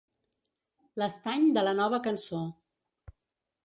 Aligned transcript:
L'estany 1.03 1.47
de 1.59 1.67
la 1.69 1.77
Nova 1.83 2.03
Cançó. 2.09 2.43